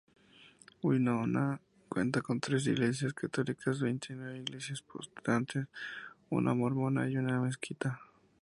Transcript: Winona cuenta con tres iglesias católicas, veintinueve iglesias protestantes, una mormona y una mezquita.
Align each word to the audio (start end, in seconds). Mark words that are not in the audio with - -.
Winona 0.81 1.61
cuenta 1.87 2.23
con 2.23 2.39
tres 2.39 2.65
iglesias 2.65 3.13
católicas, 3.13 3.79
veintinueve 3.79 4.39
iglesias 4.39 4.81
protestantes, 4.81 5.67
una 6.31 6.55
mormona 6.55 7.07
y 7.07 7.17
una 7.17 7.39
mezquita. 7.39 8.01